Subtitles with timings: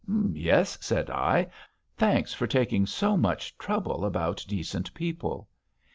[0.33, 1.45] 'Yes,' said I.
[1.95, 5.47] 'Thanks for taking so much trouble about decent people.